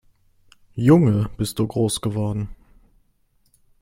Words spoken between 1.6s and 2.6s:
groß geworden